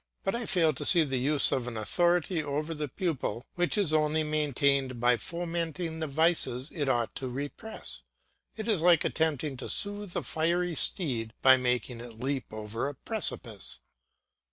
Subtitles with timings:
[0.23, 3.93] But I fail to see the use of an authority over the pupil which is
[3.93, 8.01] only maintained by fomenting the vices it ought to repress;
[8.57, 12.95] it is like attempting to soothe a fiery steed by making it leap over a
[12.95, 13.79] precipice.